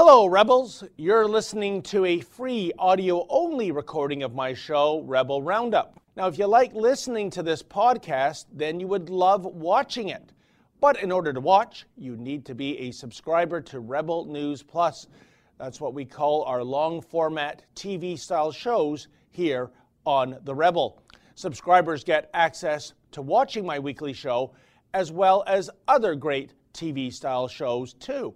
[0.00, 0.84] Hello, Rebels.
[0.96, 6.00] You're listening to a free audio only recording of my show, Rebel Roundup.
[6.16, 10.30] Now, if you like listening to this podcast, then you would love watching it.
[10.80, 15.08] But in order to watch, you need to be a subscriber to Rebel News Plus.
[15.58, 19.68] That's what we call our long format TV style shows here
[20.06, 21.02] on The Rebel.
[21.34, 24.54] Subscribers get access to watching my weekly show
[24.94, 28.32] as well as other great TV style shows too.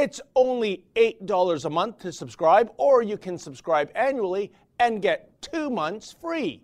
[0.00, 5.70] It's only $8 a month to subscribe, or you can subscribe annually and get two
[5.70, 6.62] months free.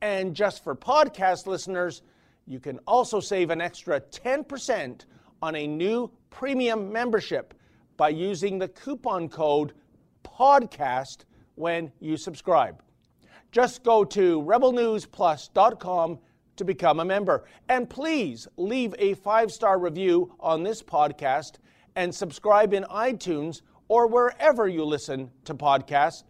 [0.00, 2.00] And just for podcast listeners,
[2.46, 5.04] you can also save an extra 10%
[5.42, 7.52] on a new premium membership
[7.98, 9.74] by using the coupon code
[10.24, 11.26] PODCAST
[11.56, 12.82] when you subscribe.
[13.52, 16.18] Just go to rebelnewsplus.com
[16.56, 17.44] to become a member.
[17.68, 21.58] And please leave a five star review on this podcast
[21.96, 26.24] and subscribe in iTunes or wherever you listen to podcasts.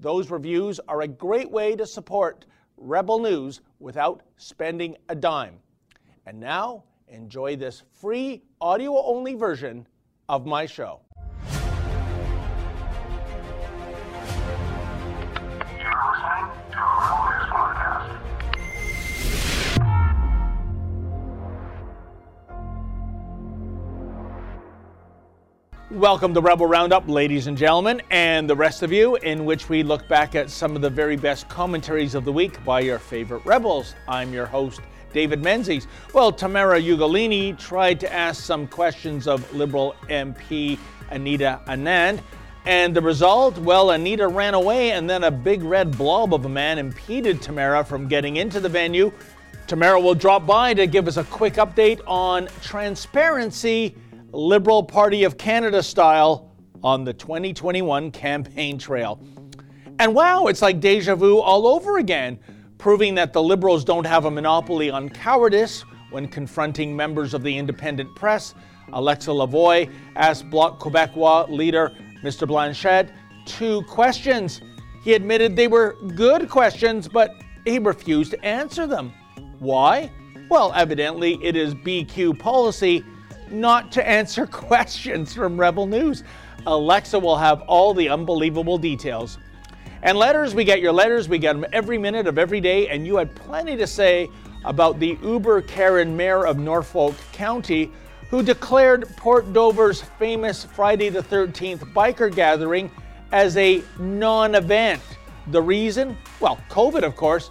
[0.00, 2.46] Those reviews are a great way to support
[2.76, 5.58] Rebel News without spending a dime.
[6.26, 9.86] And now, enjoy this free audio only version
[10.28, 11.00] of my show.
[25.92, 29.82] Welcome to Rebel Roundup, ladies and gentlemen, and the rest of you, in which we
[29.82, 33.44] look back at some of the very best commentaries of the week by your favorite
[33.44, 33.94] rebels.
[34.08, 34.80] I'm your host,
[35.12, 35.86] David Menzies.
[36.14, 40.78] Well, Tamara Ugolini tried to ask some questions of Liberal MP
[41.10, 42.22] Anita Anand,
[42.64, 43.58] and the result?
[43.58, 47.84] Well, Anita ran away, and then a big red blob of a man impeded Tamara
[47.84, 49.12] from getting into the venue.
[49.66, 53.94] Tamara will drop by to give us a quick update on transparency
[54.32, 56.50] Liberal Party of Canada style
[56.82, 59.20] on the 2021 campaign trail.
[59.98, 62.38] And wow, it's like deja vu all over again,
[62.78, 67.56] proving that the Liberals don't have a monopoly on cowardice when confronting members of the
[67.56, 68.54] independent press.
[68.94, 71.92] Alexa Lavoie asked Bloc Quebecois leader
[72.22, 72.48] Mr.
[72.48, 73.10] Blanchet
[73.44, 74.62] two questions.
[75.04, 77.34] He admitted they were good questions, but
[77.66, 79.12] he refused to answer them.
[79.58, 80.10] Why?
[80.48, 83.04] Well, evidently it is BQ policy
[83.52, 86.24] not to answer questions from Rebel News.
[86.66, 89.38] Alexa will have all the unbelievable details.
[90.02, 93.06] And letters, we get your letters, we get them every minute of every day, and
[93.06, 94.28] you had plenty to say
[94.64, 97.90] about the Uber Karen mayor of Norfolk County
[98.32, 102.90] who declared Port Dover's famous Friday the 13th biker gathering
[103.30, 105.02] as a non event.
[105.48, 106.16] The reason?
[106.40, 107.50] Well, COVID, of course.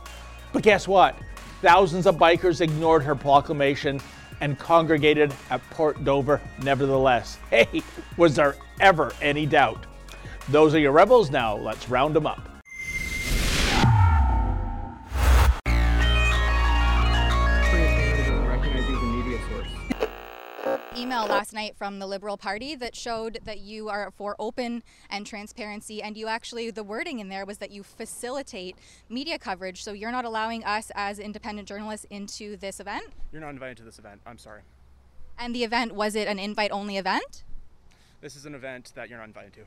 [0.52, 1.16] But guess what?
[1.62, 4.02] Thousands of bikers ignored her proclamation
[4.42, 7.38] and congregated at Port Dover nevertheless.
[7.50, 7.82] Hey,
[8.18, 9.86] was there ever any doubt?
[10.50, 11.56] Those are your rebels now.
[11.56, 12.61] Let's round them up.
[21.12, 25.28] Email last night from the Liberal Party that showed that you are for open and
[25.28, 28.78] transparency, and you actually, the wording in there was that you facilitate
[29.10, 33.04] media coverage, so you're not allowing us as independent journalists into this event?
[33.34, 34.22] You're not invited to this event.
[34.26, 34.62] I'm sorry.
[35.38, 37.44] And the event, was it an invite only event?
[38.22, 39.66] This is an event that you're not invited to.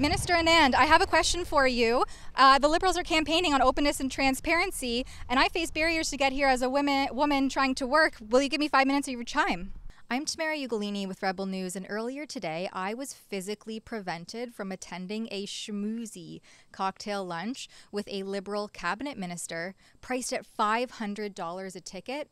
[0.00, 2.04] Minister Anand, I have a question for you.
[2.36, 6.32] Uh, the Liberals are campaigning on openness and transparency, and I face barriers to get
[6.32, 8.14] here as a woman, woman trying to work.
[8.20, 9.72] Will you give me five minutes of your time?
[10.10, 15.28] I'm Tamara Ugolini with Rebel News, and earlier today I was physically prevented from attending
[15.30, 16.40] a schmoozy
[16.72, 22.30] cocktail lunch with a Liberal cabinet minister priced at $500 a ticket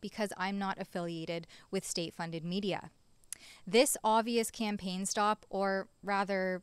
[0.00, 2.90] because I'm not affiliated with state funded media.
[3.66, 6.62] This obvious campaign stop, or rather,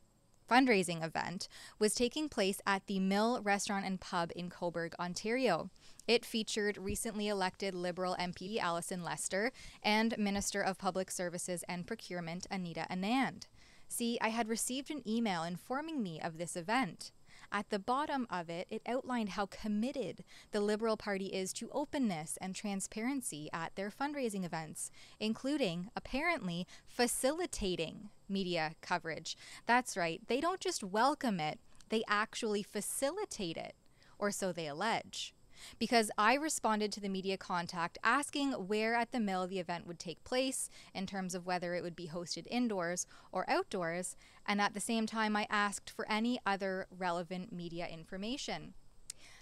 [0.50, 1.48] fundraising event,
[1.80, 5.70] was taking place at the Mill Restaurant and Pub in Cobourg, Ontario.
[6.08, 9.52] It featured recently elected Liberal MP Alison Lester
[9.82, 13.48] and Minister of Public Services and Procurement Anita Anand.
[13.88, 17.12] See, I had received an email informing me of this event.
[17.52, 22.38] At the bottom of it, it outlined how committed the Liberal Party is to openness
[22.42, 29.38] and transparency at their fundraising events, including, apparently, facilitating media coverage.
[29.66, 31.60] That's right, they don't just welcome it,
[31.90, 33.76] they actually facilitate it,
[34.18, 35.34] or so they allege.
[35.80, 40.00] Because I responded to the media contact asking where at the mill the event would
[40.00, 44.16] take place in terms of whether it would be hosted indoors or outdoors,
[44.48, 48.74] and at the same time, I asked for any other relevant media information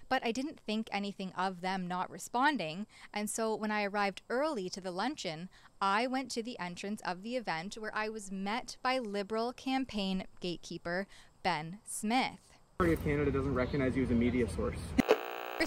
[0.09, 2.85] but I didn't think anything of them not responding.
[3.13, 5.49] And so when I arrived early to the luncheon,
[5.81, 10.25] I went to the entrance of the event where I was met by Liberal campaign
[10.39, 11.07] gatekeeper
[11.41, 12.39] Ben Smith.
[12.79, 14.77] Canada doesn't recognize you as a media source.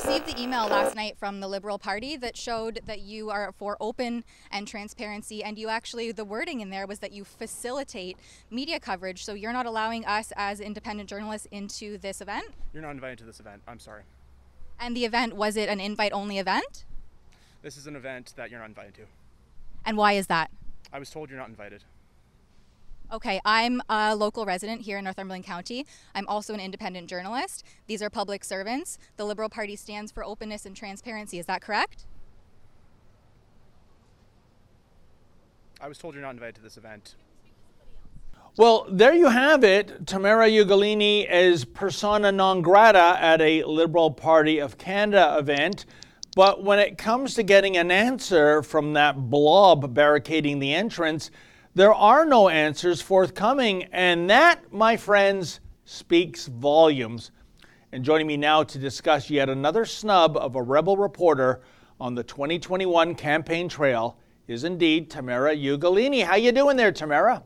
[0.06, 3.53] I received the email last night from the Liberal Party that showed that you are
[3.58, 4.23] for open
[4.53, 8.17] and transparency, and you actually, the wording in there was that you facilitate
[8.49, 12.47] media coverage, so you're not allowing us as independent journalists into this event?
[12.73, 13.62] You're not invited to this event.
[13.67, 14.03] I'm sorry.
[14.79, 16.85] And the event, was it an invite only event?
[17.62, 19.06] This is an event that you're not invited to.
[19.85, 20.52] And why is that?
[20.93, 21.82] I was told you're not invited.
[23.12, 25.87] Okay, I'm a local resident here in Northumberland County.
[26.14, 27.64] I'm also an independent journalist.
[27.87, 28.99] These are public servants.
[29.17, 31.38] The Liberal Party stands for openness and transparency.
[31.38, 32.05] Is that correct?
[35.81, 37.14] I was told you're not invited to this event.
[38.56, 40.06] Well, there you have it.
[40.06, 45.85] Tamara Ugolini is persona non grata at a Liberal Party of Canada event.
[46.35, 51.31] But when it comes to getting an answer from that blob barricading the entrance,
[51.76, 53.84] there are no answers forthcoming.
[53.93, 57.32] And that, my friends, speaks volumes.
[57.93, 61.61] And joining me now to discuss yet another snub of a rebel reporter
[62.00, 64.19] on the 2021 campaign trail
[64.49, 66.25] is indeed Tamara Ugolini.
[66.25, 67.43] How you doing there, Tamara?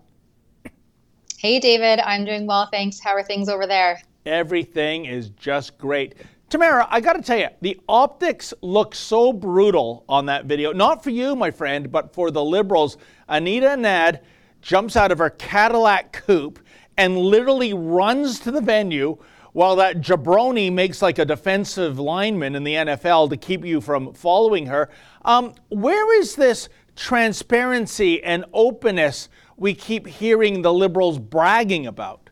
[1.36, 1.98] Hey, David.
[1.98, 3.00] I'm doing well, thanks.
[3.00, 4.00] How are things over there?
[4.26, 6.14] Everything is just great.
[6.50, 10.72] Tamara, I got to tell you, the optics look so brutal on that video.
[10.72, 12.96] Not for you, my friend, but for the liberals.
[13.28, 14.18] Anita Anand
[14.60, 16.58] jumps out of her Cadillac coupe
[16.96, 19.16] and literally runs to the venue
[19.52, 24.12] while that jabroni makes like a defensive lineman in the NFL to keep you from
[24.12, 24.90] following her.
[25.24, 32.29] Um, where is this transparency and openness we keep hearing the liberals bragging about?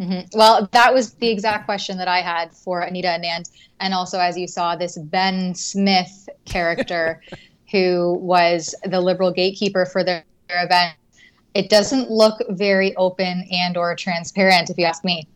[0.00, 0.36] Mm-hmm.
[0.36, 3.50] Well, that was the exact question that I had for Anita Anand.
[3.80, 7.22] And also, as you saw, this Ben Smith character
[7.70, 10.94] who was the liberal gatekeeper for their, their event.
[11.54, 15.28] It doesn't look very open and or transparent, if you ask me.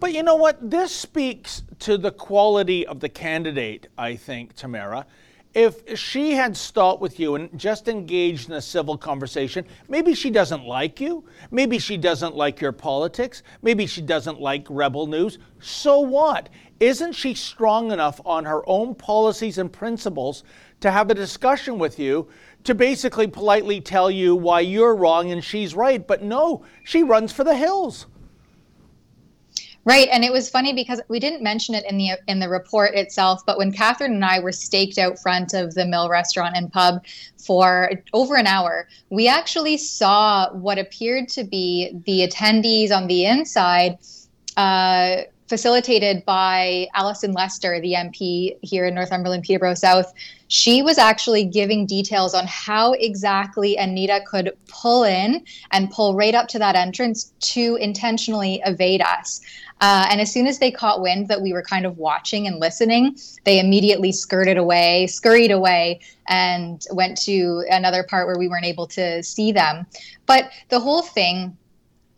[0.00, 0.70] But you know what?
[0.70, 5.06] This speaks to the quality of the candidate, I think, Tamara
[5.54, 10.28] if she had stopped with you and just engaged in a civil conversation, maybe she
[10.28, 15.38] doesn't like you, maybe she doesn't like your politics, maybe she doesn't like rebel news.
[15.60, 16.48] So what?
[16.80, 20.42] Isn't she strong enough on her own policies and principles
[20.80, 22.28] to have a discussion with you
[22.64, 26.04] to basically politely tell you why you're wrong and she's right?
[26.04, 28.06] But no, she runs for the hills.
[29.86, 32.94] Right, and it was funny because we didn't mention it in the in the report
[32.94, 36.72] itself, but when Catherine and I were staked out front of the Mill restaurant and
[36.72, 37.04] pub
[37.36, 43.26] for over an hour, we actually saw what appeared to be the attendees on the
[43.26, 43.98] inside.
[44.56, 50.12] Uh, facilitated by Alison Lester, the MP here in Northumberland, Peterborough South.
[50.48, 56.34] She was actually giving details on how exactly Anita could pull in and pull right
[56.34, 59.40] up to that entrance to intentionally evade us.
[59.80, 62.60] Uh, and as soon as they caught wind that we were kind of watching and
[62.60, 68.64] listening, they immediately skirted away, scurried away, and went to another part where we weren't
[68.64, 69.84] able to see them.
[70.26, 71.56] But the whole thing,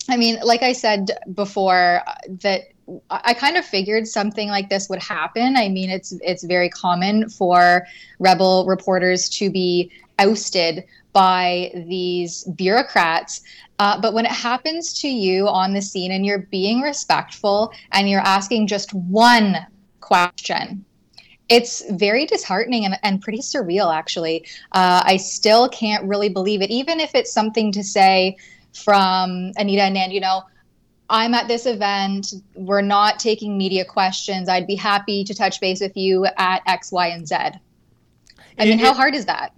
[0.09, 2.69] I mean, like I said before, uh, that
[3.11, 5.57] I kind of figured something like this would happen.
[5.57, 7.87] I mean, it's it's very common for
[8.21, 13.41] rebel reporters to be ousted by these bureaucrats.
[13.79, 18.09] Uh, but when it happens to you on the scene and you're being respectful and
[18.09, 19.57] you're asking just one
[20.01, 20.85] question,
[21.49, 24.45] it's very disheartening and, and pretty surreal, actually.
[24.73, 28.37] Uh, I still can't really believe it, even if it's something to say
[28.73, 30.43] from Anita Anand, you know,
[31.09, 32.35] I'm at this event.
[32.55, 34.49] We're not taking media questions.
[34.49, 37.37] I'd be happy to touch base with you at X, Y, and Z.
[38.59, 39.53] I mean, how hard is that?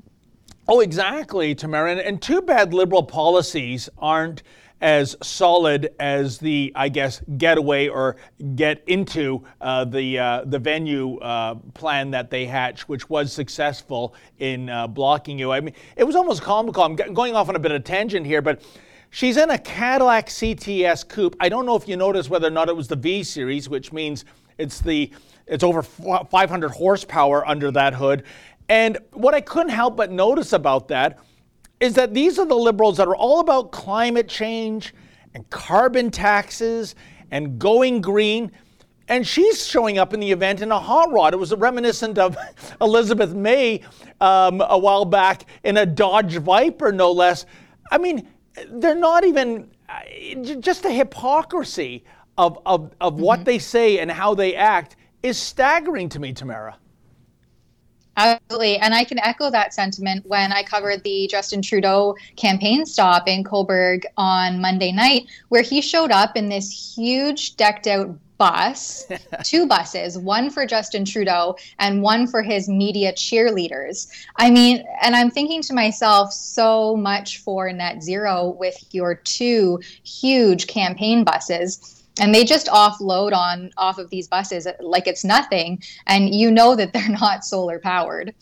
[0.67, 1.93] Oh, exactly, Tamara.
[1.93, 4.43] And, and too bad liberal policies aren't
[4.81, 8.17] as solid as the, I guess, getaway or
[8.55, 14.14] get into uh, the uh, the venue uh, plan that they hatched, which was successful
[14.38, 15.52] in uh, blocking you.
[15.52, 16.83] I mean, it was almost comical.
[16.85, 18.62] I'm going off on a bit of tangent here, but
[19.10, 21.36] she's in a Cadillac CTS coupe.
[21.40, 23.92] I don't know if you noticed whether or not it was the V series, which
[23.92, 24.24] means
[24.58, 25.12] it's the
[25.46, 28.24] it's over 500 horsepower under that hood,
[28.68, 31.18] and what I couldn't help but notice about that
[31.80, 34.94] is that these are the liberals that are all about climate change
[35.34, 36.94] and carbon taxes
[37.30, 38.50] and going green.
[39.10, 41.32] and she's showing up in the event in a hot rod.
[41.32, 42.36] It was reminiscent of
[42.80, 43.80] Elizabeth May
[44.20, 47.46] um, a while back in a Dodge Viper, no less.
[47.90, 48.28] I mean,
[48.70, 50.00] they're not even uh,
[50.60, 52.04] just the hypocrisy
[52.36, 53.22] of, of, of mm-hmm.
[53.22, 56.76] what they say and how they act is staggering to me, Tamara.
[58.16, 58.78] Absolutely.
[58.78, 63.44] And I can echo that sentiment when I covered the Justin Trudeau campaign stop in
[63.44, 69.07] Cobourg on Monday night, where he showed up in this huge decked out bus,
[69.45, 74.09] two buses, one for Justin Trudeau and one for his media cheerleaders.
[74.37, 79.80] I mean, and I'm thinking to myself, so much for net zero with your two
[80.04, 82.04] huge campaign buses.
[82.21, 85.83] And they just offload on off of these buses like it's nothing.
[86.07, 88.35] And you know that they're not solar powered.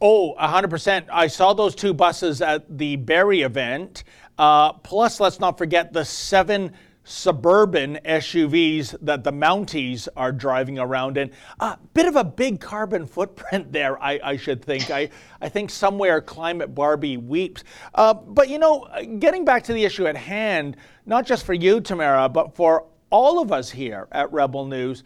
[0.00, 4.04] Oh 100% i saw those two buses at the Barrie event.
[4.38, 6.72] Uh, plus let's not forget the seven
[7.08, 11.30] suburban SUVs that the Mounties are driving around in.
[11.60, 14.90] A uh, bit of a big carbon footprint there, I, I should think.
[14.90, 15.08] I,
[15.40, 17.62] I think somewhere Climate Barbie weeps.
[17.94, 18.88] Uh, but you know,
[19.20, 23.40] getting back to the issue at hand, not just for you, Tamara, but for all
[23.40, 25.04] of us here at Rebel News.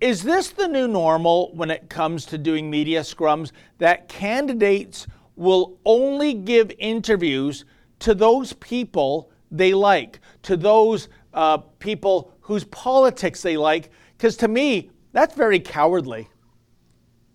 [0.00, 5.78] Is this the new normal when it comes to doing media scrums that candidates will
[5.84, 7.64] only give interviews
[8.00, 13.90] to those people they like, to those uh, people whose politics they like?
[14.16, 16.28] Because to me, that's very cowardly.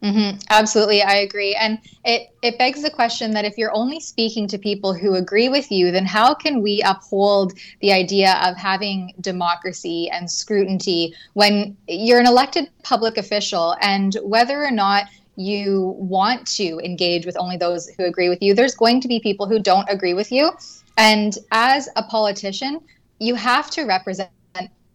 [0.03, 0.37] Mm-hmm.
[0.51, 1.55] Absolutely, I agree.
[1.55, 5.49] And it, it begs the question that if you're only speaking to people who agree
[5.49, 11.75] with you, then how can we uphold the idea of having democracy and scrutiny when
[11.87, 17.57] you're an elected public official and whether or not you want to engage with only
[17.57, 20.51] those who agree with you, there's going to be people who don't agree with you.
[20.97, 22.81] And as a politician,
[23.19, 24.29] you have to represent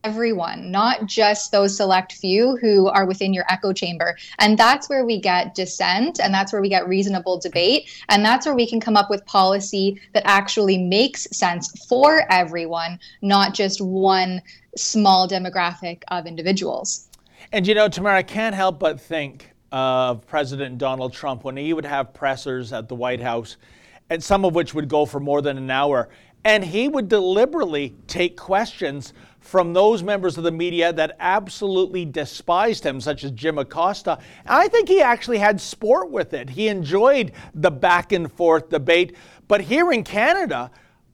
[0.05, 4.17] everyone, not just those select few who are within your echo chamber.
[4.39, 7.89] And that's where we get dissent and that's where we get reasonable debate.
[8.09, 12.99] And that's where we can come up with policy that actually makes sense for everyone,
[13.23, 14.43] not just one
[14.77, 17.09] small demographic of individuals.
[17.53, 21.73] And you know, Tamara, I can't help but think of President Donald Trump when he
[21.73, 23.57] would have pressers at the White House,
[24.11, 26.09] and some of which would go for more than an hour.
[26.45, 32.85] And he would deliberately take questions from those members of the media that absolutely despised
[32.85, 34.19] him, such as Jim Acosta.
[34.47, 36.51] I think he actually had sport with it.
[36.51, 39.17] He enjoyed the back and forth debate.
[39.49, 40.71] But here in Canada,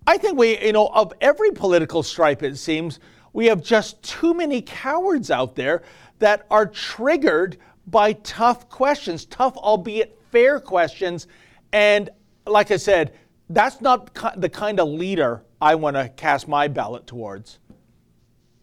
[0.06, 3.00] I think we, you know, of every political stripe, it seems,
[3.32, 5.82] we have just too many cowards out there
[6.18, 7.56] that are triggered
[7.86, 11.26] by tough questions, tough, albeit fair questions.
[11.72, 12.10] And
[12.46, 13.12] like I said,
[13.50, 17.58] that's not the kind of leader I want to cast my ballot towards.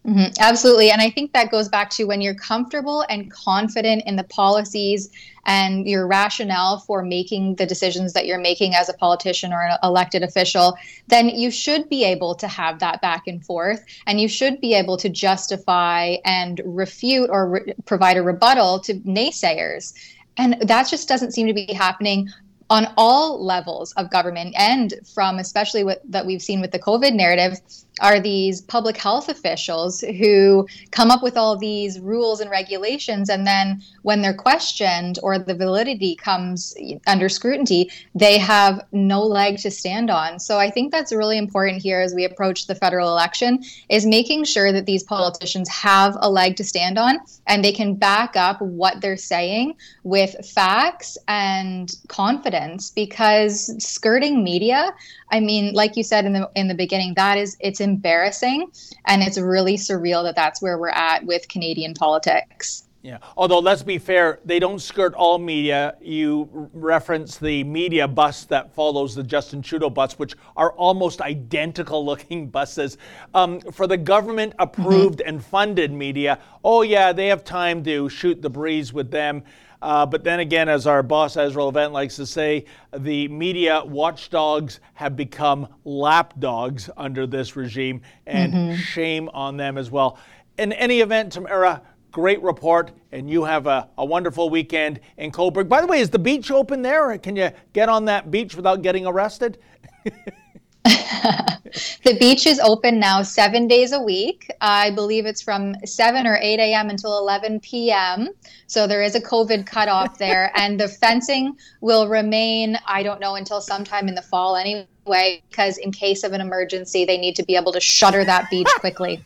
[0.06, 0.90] Mm-hmm, absolutely.
[0.90, 5.10] And I think that goes back to when you're comfortable and confident in the policies
[5.46, 9.76] and your rationale for making the decisions that you're making as a politician or an
[9.82, 10.76] elected official,
[11.08, 13.84] then you should be able to have that back and forth.
[14.06, 18.94] And you should be able to justify and refute or re- provide a rebuttal to
[19.00, 19.92] naysayers.
[20.36, 22.28] And that just doesn't seem to be happening
[22.68, 27.14] on all levels of government and from especially what that we've seen with the covid
[27.14, 27.60] narrative
[28.00, 33.46] are these public health officials who come up with all these rules and regulations and
[33.46, 36.74] then when they're questioned or the validity comes
[37.06, 40.38] under scrutiny they have no leg to stand on.
[40.38, 44.44] So i think that's really important here as we approach the federal election is making
[44.44, 48.60] sure that these politicians have a leg to stand on and they can back up
[48.60, 49.74] what they're saying
[50.04, 54.92] with facts and confidence because skirting media
[55.30, 58.70] I mean, like you said in the in the beginning, that is it's embarrassing
[59.06, 62.86] and it's really surreal that that's where we're at with Canadian politics.
[63.06, 63.18] Yeah.
[63.36, 65.94] Although let's be fair, they don't skirt all media.
[66.02, 72.04] You reference the media bus that follows the Justin Trudeau bus, which are almost identical
[72.04, 72.98] looking buses.
[73.32, 75.28] Um, for the government approved mm-hmm.
[75.28, 79.44] and funded media, oh yeah, they have time to shoot the breeze with them.
[79.82, 82.64] Uh, but then again, as our boss Ezra Levant likes to say,
[82.96, 88.76] the media watchdogs have become lapdogs under this regime, and mm-hmm.
[88.76, 90.18] shame on them as well.
[90.58, 95.68] In any event, Tamara, great report, and you have a, a wonderful weekend in Cobourg.
[95.68, 97.18] By the way, is the beach open there?
[97.18, 99.58] Can you get on that beach without getting arrested?
[102.04, 104.50] the beach is open now seven days a week.
[104.60, 106.90] I believe it's from 7 or 8 a.m.
[106.90, 108.28] until 11 p.m.
[108.68, 110.52] So there is a COVID cutoff there.
[110.54, 115.78] and the fencing will remain, I don't know, until sometime in the fall anyway, because
[115.78, 119.24] in case of an emergency, they need to be able to shutter that beach quickly.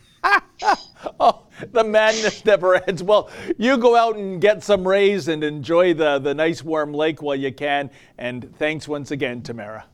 [1.18, 3.02] oh, the madness never ends.
[3.02, 7.20] Well, you go out and get some rays and enjoy the, the nice warm lake
[7.20, 7.90] while you can.
[8.16, 9.84] And thanks once again, Tamara.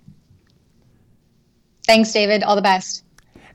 [1.87, 2.43] Thanks, David.
[2.43, 3.05] All the best.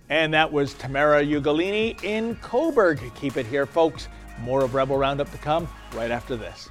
[0.09, 3.00] And that was Tamara Ugolini in Cobourg.
[3.15, 4.07] Keep it here, folks.
[4.39, 6.69] More of Rebel Roundup to come right after this.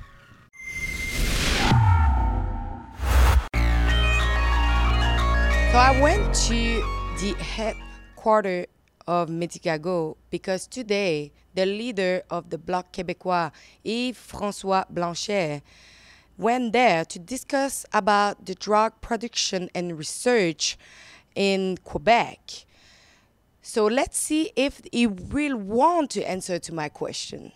[5.70, 6.82] So I went to
[7.20, 8.66] the headquarters
[9.06, 13.52] of Medicago because today the leader of the Bloc Québécois,
[13.84, 15.62] Yves-François Blanchet,
[16.36, 20.76] went there to discuss about the drug production and research
[21.36, 22.66] in Quebec.
[23.62, 27.52] So let's see if he will want to answer to my question.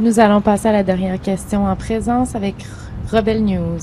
[0.00, 2.56] Nous allons passer à la dernière question en présence avec
[3.12, 3.78] Rebel News.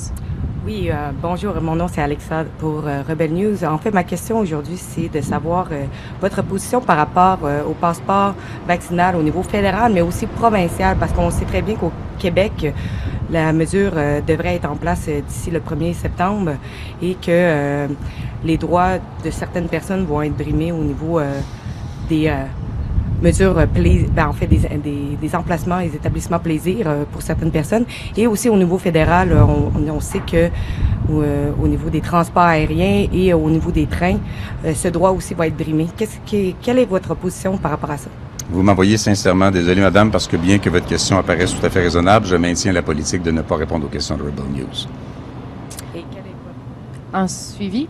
[0.63, 3.63] Oui, euh, bonjour, mon nom c'est Alexa pour euh, Rebel News.
[3.63, 5.86] En fait, ma question aujourd'hui, c'est de savoir euh,
[6.20, 8.36] votre position par rapport euh, au passeport
[8.68, 12.72] vaccinal au niveau fédéral, mais aussi provincial, parce qu'on sait très bien qu'au Québec,
[13.31, 16.51] la mesure euh, devrait être en place euh, d'ici le 1er septembre
[17.01, 17.88] et que euh,
[18.43, 21.21] les droits de certaines personnes vont être brimés au niveau
[22.09, 22.31] des
[23.21, 24.59] mesures, ben, en fait, des,
[25.21, 27.85] des, emplacements et des établissements plaisir pour certaines personnes.
[28.17, 30.50] Et aussi au niveau fédéral, on, on- sait que
[31.07, 34.17] au niveau des transports aériens et au niveau des trains,
[34.73, 35.88] ce droit aussi va être brimé.
[35.95, 36.17] Qu'est-ce
[36.61, 38.09] quelle est votre position par rapport à ça?
[38.51, 41.79] Vous m'envoyez sincèrement, désolé madame, parce que bien que votre question apparaisse tout à fait
[41.81, 44.88] raisonnable, je maintiens la politique de ne pas répondre aux questions de Rebel News.
[45.96, 46.36] Et quelle est
[47.13, 47.24] votre...
[47.24, 47.88] En suivi?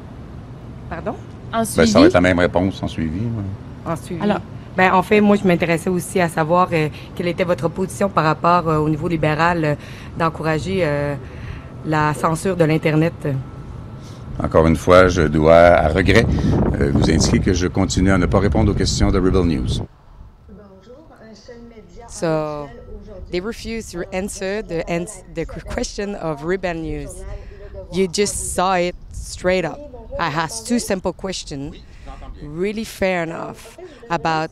[0.89, 1.15] Pardon?
[1.51, 1.87] En Ben, suivi.
[1.87, 3.19] ça va être la même réponse en suivi.
[3.21, 3.91] ouais.
[3.91, 4.21] En suivi.
[4.21, 4.39] Alors-
[4.77, 8.23] ben, en fait, moi, je m'intéressais aussi à savoir euh, quelle était votre position par
[8.23, 9.75] rapport euh, au niveau libéral euh,
[10.17, 11.15] d'encourager euh,
[11.85, 13.27] la censure de l'Internet.
[14.41, 16.25] Encore une fois, je dois, à regret,
[16.79, 19.85] euh, vous indiquer que je continue à ne pas répondre aux questions de Rebel News.
[22.11, 22.69] So
[23.31, 27.13] they refuse to answer the ans- the question of Rebel News.
[27.91, 29.79] You just saw it straight up.
[30.19, 31.77] I asked two simple questions,
[32.41, 33.77] really fair enough,
[34.09, 34.51] about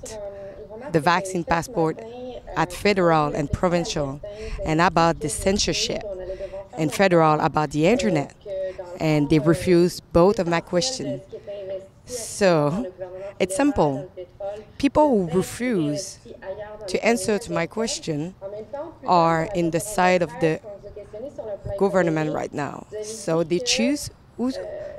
[0.92, 2.00] the vaccine passport
[2.56, 4.22] at federal and provincial,
[4.65, 6.04] and about the censorship,
[6.78, 8.36] and federal about the internet,
[9.00, 11.22] and they refused both of my questions.
[12.10, 12.88] So
[13.39, 14.06] it's simple.
[14.78, 16.19] People who refuse
[16.88, 18.36] to answer to my question
[19.06, 20.60] are in the side of the
[21.78, 22.88] government right now.
[23.02, 24.52] So they choose who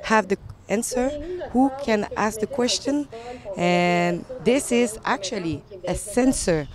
[0.02, 1.12] have the answer,
[1.50, 3.08] who can ask the question,
[3.56, 6.68] and this is actually a censorship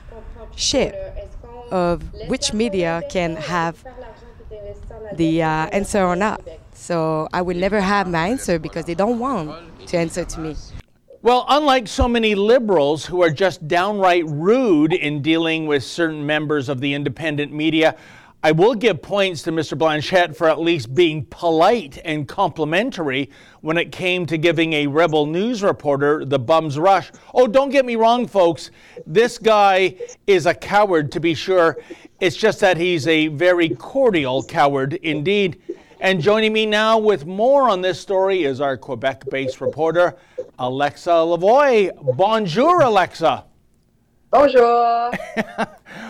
[1.71, 3.85] of which media can have
[5.11, 6.41] the uh, answer or not.
[6.73, 10.55] So I will never have my answer because they don't want to answer to me.
[11.21, 16.69] Well, unlike so many liberals who are just downright rude in dealing with certain members
[16.69, 17.97] of the independent media,
[18.43, 19.75] I will give points to Mr.
[19.75, 25.25] Blanchet for at least being polite and complimentary when it came to giving a rebel
[25.25, 27.11] news reporter the bum's rush.
[27.33, 28.69] Oh, don't get me wrong, folks.
[29.07, 29.95] This guy
[30.27, 31.79] is a coward, to be sure.
[32.19, 35.59] It's just that he's a very cordial coward indeed.
[36.01, 40.15] And joining me now with more on this story is our Quebec based reporter,
[40.59, 41.89] Alexa Lavoie.
[42.17, 43.45] Bonjour, Alexa.
[44.31, 45.11] Bonjour.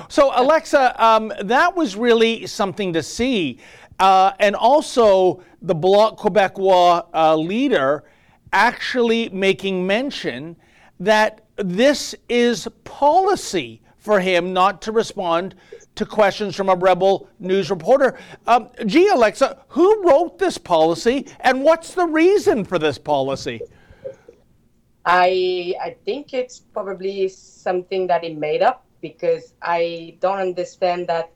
[0.08, 3.60] So, Alexa, um, that was really something to see.
[4.00, 8.04] Uh, and also, the Bloc Quebecois uh, leader
[8.54, 10.56] actually making mention
[11.00, 15.56] that this is policy for him not to respond
[15.96, 18.18] to questions from a rebel news reporter.
[18.48, 23.62] Um, gee, Alexa, who wrote this policy and what's the reason for this policy?
[25.06, 31.32] I I think it's probably something that he made up because I don't understand that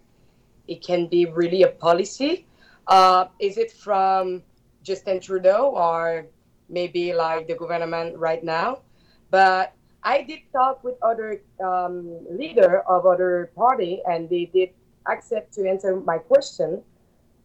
[0.68, 2.48] it can be really a policy.
[2.88, 4.42] Uh, is it from
[4.82, 6.26] Justin Trudeau or
[6.68, 8.82] maybe like the government right now?
[9.30, 14.70] But I did talk with other um, leader of other party, and they did
[15.08, 16.82] accept to answer my question,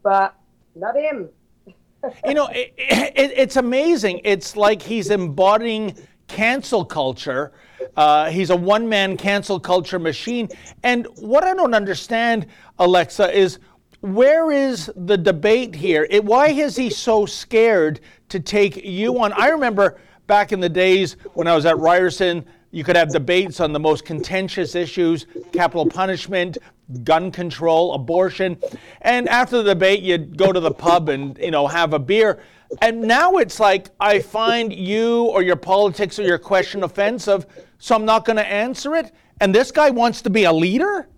[0.03, 0.37] but
[0.75, 1.29] not him.
[2.27, 4.21] you know, it, it, it's amazing.
[4.25, 5.97] It's like he's embodying
[6.29, 7.53] cancel culture.
[7.97, 10.49] Uh, he's a one man cancel culture machine.
[10.83, 12.47] And what I don't understand,
[12.79, 13.59] Alexa, is
[14.01, 16.07] where is the debate here?
[16.11, 19.33] It, why is he so scared to take you on?
[19.33, 23.61] I remember back in the days when I was at Ryerson, You could have debates
[23.61, 26.59] on the most contentious issues capital punishment,
[27.05, 28.59] gun control, abortion.
[29.03, 32.43] And after the debate, you'd go to the pub and, you know, have a beer.
[32.83, 37.47] And now it's like, I find you or your politics or your question offensive,
[37.79, 39.13] so I'm not going to answer it.
[39.41, 41.09] And this guy wants to be a leader?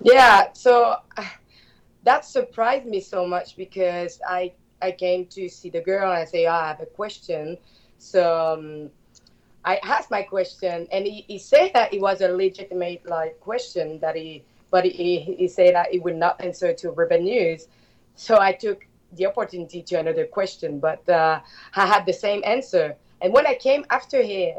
[0.00, 1.24] Yeah, so uh,
[2.04, 4.52] that surprised me so much because I
[4.82, 7.56] I came to see the girl and I say, oh, I have a question.
[7.98, 8.90] So um,
[9.64, 13.98] I asked my question and he, he said that it was a legitimate like question
[14.00, 17.68] that he, but he, he said that he would not answer to Rebel News.
[18.14, 21.40] So I took the opportunity to another question, but uh,
[21.74, 22.96] I had the same answer.
[23.20, 24.56] And when I came after him,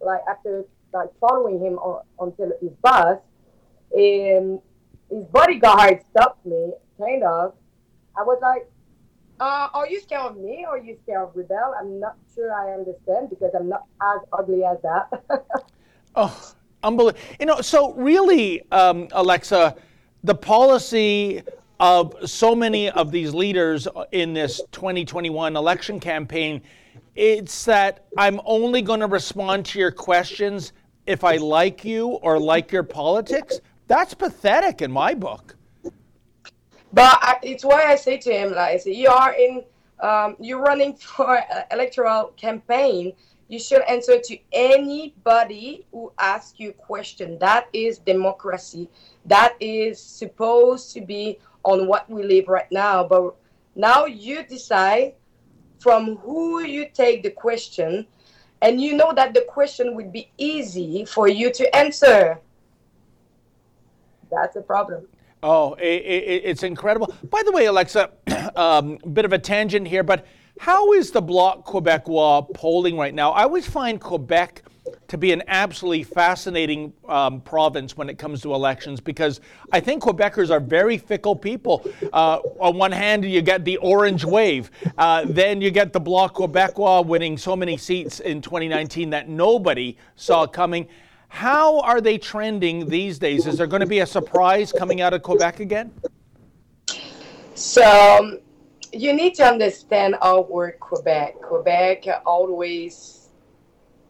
[0.00, 3.18] like after like following him on, until his bus,
[3.96, 4.60] um,
[5.10, 7.54] his bodyguard stopped me, kind of.
[8.16, 8.70] I was like,
[9.40, 11.74] uh, are you scared of me or are you scared of Rebel?
[11.78, 15.42] I'm not sure I understand because I'm not as ugly as that.
[16.14, 17.20] oh, unbelievable.
[17.40, 19.76] You know, so really, um, Alexa,
[20.22, 21.42] the policy
[21.80, 26.62] of so many of these leaders in this 2021 election campaign,
[27.16, 30.72] it's that I'm only going to respond to your questions
[31.06, 33.60] if I like you or like your politics.
[33.88, 35.56] That's pathetic in my book.
[36.94, 39.64] But I, it's why I say to him, like, I say, you are in,
[40.00, 41.40] um, you're running for
[41.72, 43.12] electoral campaign.
[43.48, 47.36] You should answer to anybody who asks you a question.
[47.40, 48.88] That is democracy.
[49.26, 53.04] That is supposed to be on what we live right now.
[53.04, 53.34] But
[53.74, 55.14] now you decide
[55.80, 58.06] from who you take the question,
[58.62, 62.38] and you know that the question would be easy for you to answer.
[64.30, 65.06] That's a problem.
[65.46, 67.14] Oh, it, it, it's incredible.
[67.28, 68.10] By the way, Alexa,
[68.56, 70.26] um, bit of a tangent here, but
[70.58, 73.32] how is the Bloc Quebecois polling right now?
[73.32, 74.62] I always find Quebec
[75.08, 80.02] to be an absolutely fascinating um, province when it comes to elections because I think
[80.02, 81.86] Quebecers are very fickle people.
[82.10, 86.36] Uh, on one hand, you get the orange wave, uh, then you get the Bloc
[86.36, 90.88] Quebecois winning so many seats in 2019 that nobody saw coming.
[91.34, 93.48] How are they trending these days?
[93.48, 95.92] Is there going to be a surprise coming out of Quebec again?
[97.56, 98.38] So
[98.92, 101.42] you need to understand our word Quebec.
[101.42, 103.30] Quebec always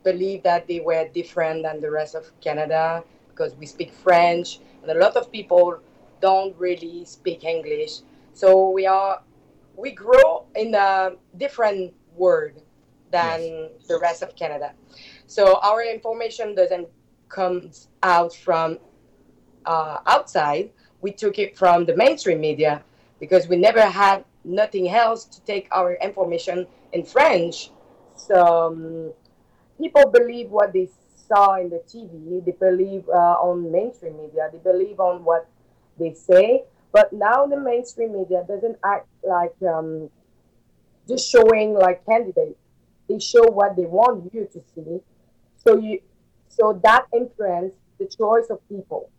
[0.03, 4.91] believed that they were different than the rest of Canada because we speak French, and
[4.91, 5.81] a lot of people
[6.21, 8.01] don't really speak English.
[8.35, 9.23] So we are
[9.77, 12.61] we grow in a different world
[13.11, 13.71] than yes.
[13.89, 14.75] the rest of Canada.
[15.27, 16.87] So our information doesn't
[17.35, 18.79] comes out from
[19.67, 20.71] uh, outside,
[21.01, 22.83] we took it from the mainstream media
[23.19, 27.71] because we never had nothing else to take our information in French.
[28.17, 29.13] So um,
[29.79, 30.89] people believe what they
[31.29, 32.45] saw in the TV.
[32.45, 34.49] They believe uh, on mainstream media.
[34.53, 35.49] They believe on what
[35.99, 36.65] they say.
[36.93, 40.09] But now the mainstream media doesn't act like um,
[41.09, 42.61] just showing like candidates.
[43.09, 45.01] They show what they want you to see.
[45.65, 46.01] So you
[46.57, 49.11] so that influenced the choice of people.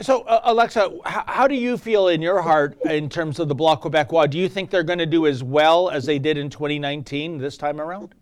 [0.00, 3.54] So, uh, Alexa, how, how, do you feel in your heart in terms of the
[3.54, 4.30] Bloc Quebecois?
[4.30, 7.56] Do you think they're going to do as well as they did in 2019 this
[7.56, 8.14] time around?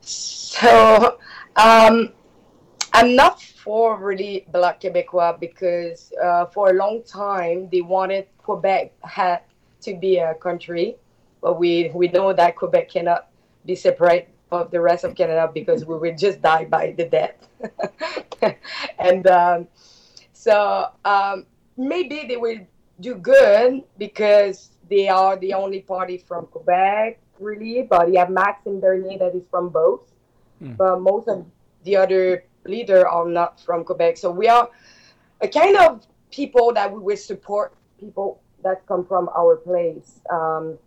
[0.00, 1.18] So,
[1.56, 2.12] um,
[2.94, 8.94] I'm not for really Bloc Quebecois because uh, for a long time they wanted Quebec
[9.02, 9.40] had
[9.82, 10.96] to be a country,
[11.42, 13.28] but we we know that Quebec cannot
[13.66, 17.48] be separate of the rest of Canada because we will just die by the death.
[18.98, 19.68] and um,
[20.32, 22.58] so um, maybe they will
[23.00, 27.82] do good because they are the only party from Quebec, really.
[27.82, 30.12] But you have Maxime Bernier that is from both.
[30.62, 30.76] Mm.
[30.76, 31.44] But most of
[31.84, 34.16] the other leaders are not from Quebec.
[34.16, 34.70] So we are
[35.40, 40.20] a kind of people that we will support people that come from our place.
[40.30, 40.78] Um,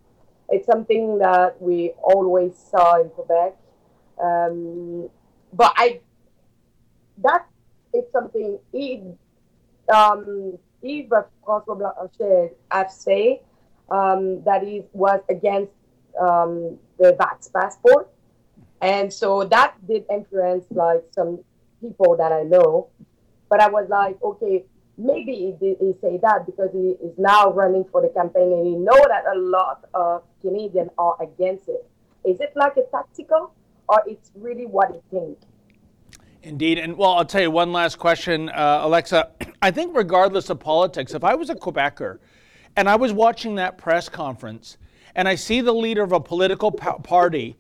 [0.51, 3.55] it's something that we always saw in Quebec.
[4.21, 5.09] Um,
[5.53, 6.01] but I,
[7.19, 7.47] that
[7.93, 9.17] is something Yves,
[9.93, 11.09] um, Yves
[11.45, 13.39] François Blanchet have said
[13.89, 15.71] um, that he was against
[16.19, 18.09] um, the Vax passport.
[18.81, 21.43] And so that did influence like some
[21.81, 22.89] people that I know.
[23.49, 24.63] But I was like, okay,
[24.99, 28.75] maybe he he say that because he is now running for the campaign and he
[28.75, 31.88] know that a lot of Canadians are against it.
[32.25, 33.53] Is it like a tactical
[33.88, 35.38] or it's really what you think?
[36.43, 36.77] Indeed.
[36.77, 39.31] And well, I'll tell you one last question, uh, Alexa.
[39.62, 42.19] I think, regardless of politics, if I was a Quebecer
[42.75, 44.77] and I was watching that press conference
[45.15, 47.57] and I see the leader of a political party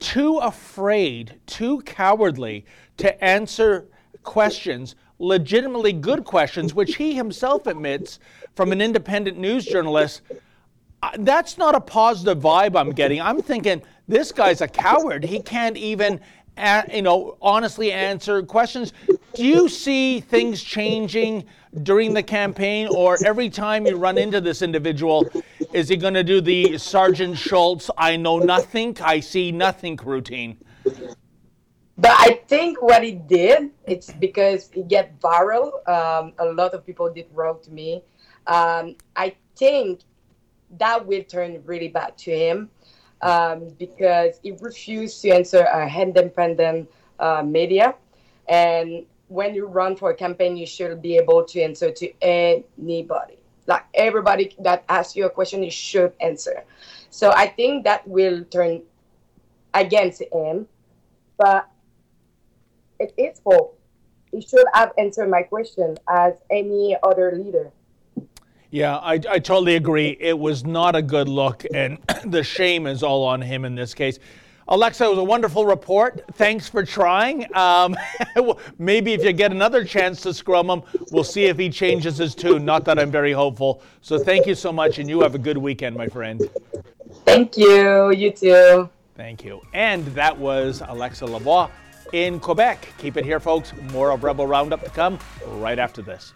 [0.00, 2.64] too afraid, too cowardly
[2.98, 3.86] to answer
[4.22, 8.18] questions, legitimately good questions, which he himself admits
[8.56, 10.22] from an independent news journalist.
[11.18, 13.20] That's not a positive vibe I'm getting.
[13.20, 15.22] I'm thinking this guy's a coward.
[15.22, 16.20] He can't even,
[16.92, 18.92] you know, honestly answer questions.
[19.34, 21.44] Do you see things changing
[21.84, 25.28] during the campaign, or every time you run into this individual,
[25.72, 30.58] is he going to do the Sergeant Schultz, I know nothing, I see nothing routine?
[32.00, 35.86] But I think what he did, it's because he get viral.
[35.86, 38.02] Um, a lot of people did wrong to me.
[38.46, 40.00] Um, I think
[40.78, 42.70] that will turn really bad to him
[43.20, 47.94] um, because he refused to answer a independent uh, media.
[48.48, 53.36] And when you run for a campaign, you should be able to answer to anybody.
[53.66, 56.64] Like everybody that asks you a question, you should answer.
[57.10, 58.82] So I think that will turn
[59.74, 60.66] against him.
[61.36, 61.69] But
[63.00, 63.76] it is fault.
[64.30, 67.72] He should have answered my question as any other leader.
[68.70, 70.16] Yeah, I, I totally agree.
[70.20, 73.94] It was not a good look, and the shame is all on him in this
[73.94, 74.20] case.
[74.68, 76.22] Alexa, it was a wonderful report.
[76.34, 77.52] Thanks for trying.
[77.56, 77.96] Um,
[78.78, 82.36] maybe if you get another chance to scrum him, we'll see if he changes his
[82.36, 82.64] tune.
[82.64, 83.82] Not that I'm very hopeful.
[84.00, 86.48] So thank you so much, and you have a good weekend, my friend.
[87.24, 88.12] Thank you.
[88.12, 88.88] You too.
[89.16, 89.60] Thank you.
[89.72, 91.68] And that was Alexa Lavoie
[92.12, 92.88] in Quebec.
[92.98, 93.72] Keep it here, folks.
[93.92, 96.32] More of Rebel Roundup to come right after this.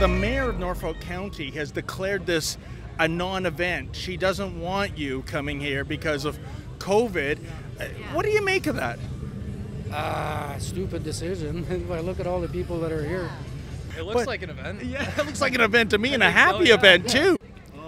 [0.00, 2.56] The mayor of Norfolk County has declared this
[2.98, 3.94] a non event.
[3.94, 6.38] She doesn't want you coming here because of
[6.78, 7.38] COVID.
[7.78, 8.98] Uh, what do you make of that?
[9.92, 11.66] Ah, uh, stupid decision.
[11.70, 13.28] if I look at all the people that are here.
[13.98, 14.82] It looks but, like an event.
[14.84, 16.74] Yeah, it looks like an event to me and a happy so, yeah.
[16.74, 17.36] event too.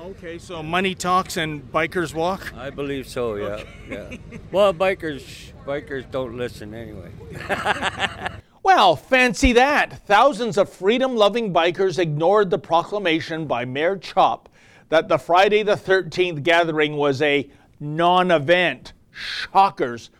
[0.02, 2.52] Okay, so money talks and bikers walk.
[2.56, 3.36] I believe so.
[3.36, 3.68] Yeah, okay.
[3.88, 4.16] yeah.
[4.50, 7.10] Well, bikers bikers don't listen anyway.
[8.64, 10.06] Well, fancy that.
[10.06, 14.46] Thousands of freedom loving bikers ignored the proclamation by Mayor Chopp
[14.88, 18.92] that the Friday the 13th gathering was a non event.
[19.10, 20.10] Shockers.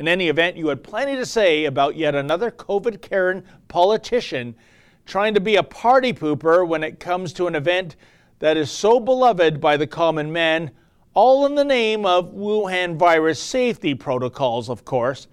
[0.00, 4.56] In any event, you had plenty to say about yet another COVID Karen politician
[5.06, 7.94] trying to be a party pooper when it comes to an event
[8.42, 10.72] that is so beloved by the common man,
[11.14, 15.28] all in the name of Wuhan virus safety protocols, of course.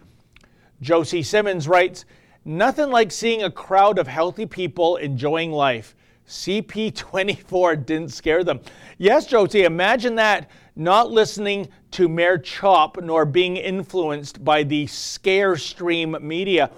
[0.80, 2.06] Josie Simmons writes,
[2.46, 5.96] Nothing like seeing a crowd of healthy people enjoying life.
[6.28, 8.60] CP24 didn't scare them.
[9.00, 15.56] Yes, Josie, imagine that not listening to Mayor Chopp nor being influenced by the scare
[15.56, 16.70] stream media.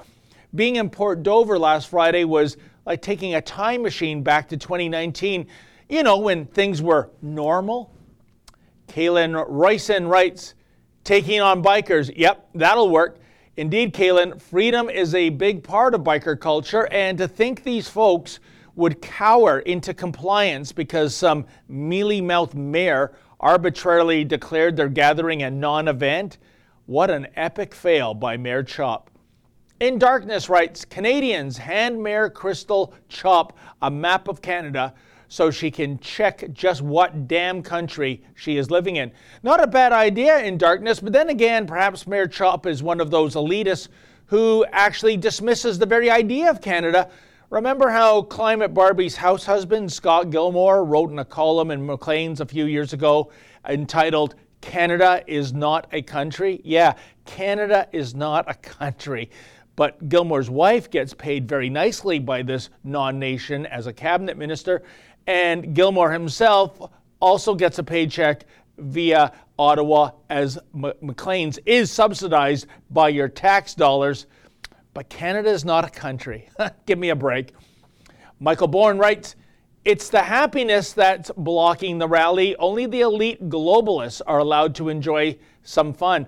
[0.56, 5.46] Being in Port Dover last Friday was like taking a time machine back to 2019,
[5.92, 7.94] you know, when things were normal.
[8.88, 10.56] Kaylin Royson writes,
[11.04, 12.12] taking on bikers.
[12.16, 13.20] Yep, that'll work.
[13.58, 18.40] Indeed, Kaylin, freedom is a big part of biker culture, and to think these folks
[18.76, 25.90] would cower into compliance because some mealy mouthed mayor arbitrarily declared their gathering a non
[25.90, 26.38] event,
[26.86, 29.08] what an epic fail by Mayor Chopp.
[29.82, 33.52] In Darkness writes Canadians hand Mayor Kristal Chopp
[33.82, 34.94] a map of Canada
[35.32, 39.10] so she can check just what damn country she is living in.
[39.44, 43.12] Not a bad idea in darkness, but then again, perhaps Mayor Chopp is one of
[43.12, 43.88] those elitists
[44.26, 47.10] who actually dismisses the very idea of Canada.
[47.50, 52.46] Remember how Climate Barbie's house husband, Scott Gilmore, wrote in a column in Maclean's a
[52.46, 53.32] few years ago
[53.70, 56.60] entitled, Canada is not a country?
[56.66, 59.32] Yeah, Canada is not a country.
[59.76, 64.84] But Gilmore's wife gets paid very nicely by this non nation as a cabinet minister,
[65.28, 66.82] and Gilmore himself
[67.20, 68.46] also gets a paycheck
[68.78, 74.26] via Ottawa as M- Maclean's is subsidized by your tax dollars.
[74.94, 76.50] But Canada is not a country.
[76.86, 77.54] Give me a break.
[78.40, 79.36] Michael Bourne writes,
[79.86, 82.56] it's the happiness that's blocking the rally.
[82.58, 86.28] Only the elite globalists are allowed to enjoy some fun.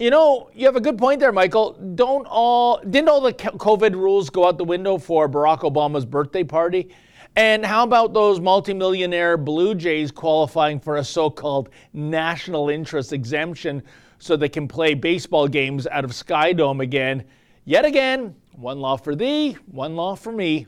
[0.00, 1.74] You know, you have a good point there, Michael.
[1.94, 6.42] Don't all didn't all the COVID rules go out the window for Barack Obama's birthday
[6.42, 6.88] party?
[7.36, 13.82] And how about those multimillionaire Blue Jays qualifying for a so called national interest exemption
[14.18, 17.22] so they can play baseball games out of Sky Dome again?
[17.66, 20.66] Yet again, one law for thee, one law for me.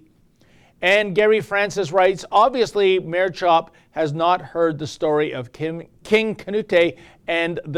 [0.82, 6.34] And Gary Francis writes Obviously, Mayor Chopp has not heard the story of Kim, King
[6.34, 7.68] Canute and the